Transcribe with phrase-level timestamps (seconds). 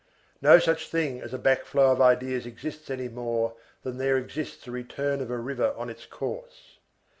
[0.41, 3.53] No such thing as a back flow of ideas exists any more
[3.83, 6.79] than there exists a return of a river on its course.